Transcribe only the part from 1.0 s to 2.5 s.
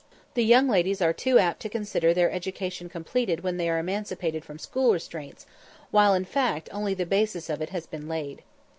too apt to consider their